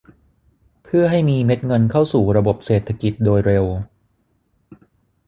[0.83, 3.65] เพื่อให้มีเม็ดเงินเข้าสู่ระบบเศรษฐกิจโดยเร็ว